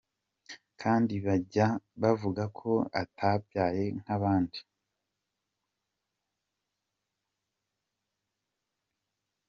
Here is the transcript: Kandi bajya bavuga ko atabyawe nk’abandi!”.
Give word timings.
Kandi 0.81 1.13
bajya 1.25 1.67
bavuga 2.01 2.43
ko 2.59 2.71
atabyawe 3.01 3.83
nk’abandi!”. 3.99 4.59